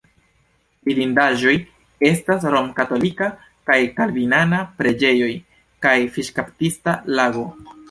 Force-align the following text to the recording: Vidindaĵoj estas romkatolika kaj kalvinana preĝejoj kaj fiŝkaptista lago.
Vidindaĵoj 0.87 1.53
estas 2.09 2.47
romkatolika 2.55 3.29
kaj 3.71 3.79
kalvinana 4.01 4.63
preĝejoj 4.81 5.31
kaj 5.87 5.95
fiŝkaptista 6.19 6.99
lago. 7.21 7.49